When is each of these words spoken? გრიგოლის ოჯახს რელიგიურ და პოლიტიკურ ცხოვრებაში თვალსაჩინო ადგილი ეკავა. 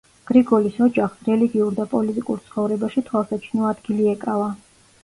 გრიგოლის 0.27 0.79
ოჯახს 0.85 1.27
რელიგიურ 1.27 1.77
და 1.81 1.85
პოლიტიკურ 1.93 2.43
ცხოვრებაში 2.49 3.05
თვალსაჩინო 3.13 3.71
ადგილი 3.75 4.15
ეკავა. 4.17 4.55